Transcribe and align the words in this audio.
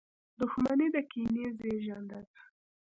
•دښمني 0.39 0.87
د 0.95 0.97
کینې 1.11 1.45
زېږنده 1.59 2.19
ده. 2.33 2.41